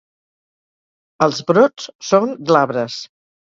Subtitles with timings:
[1.27, 3.01] Els brots són glabres.